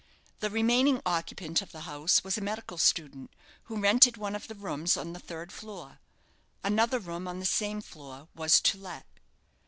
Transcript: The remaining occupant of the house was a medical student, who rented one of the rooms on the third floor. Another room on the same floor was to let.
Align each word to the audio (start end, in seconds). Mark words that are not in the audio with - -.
The 0.39 0.49
remaining 0.49 0.99
occupant 1.05 1.61
of 1.61 1.71
the 1.71 1.81
house 1.81 2.23
was 2.23 2.35
a 2.35 2.41
medical 2.41 2.79
student, 2.79 3.29
who 3.65 3.79
rented 3.79 4.17
one 4.17 4.35
of 4.35 4.47
the 4.47 4.55
rooms 4.55 4.97
on 4.97 5.13
the 5.13 5.19
third 5.19 5.51
floor. 5.51 5.99
Another 6.63 6.97
room 6.97 7.27
on 7.27 7.37
the 7.37 7.45
same 7.45 7.81
floor 7.81 8.27
was 8.33 8.59
to 8.61 8.79
let. 8.79 9.05